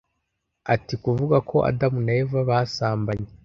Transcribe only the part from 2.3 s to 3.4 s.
basambanye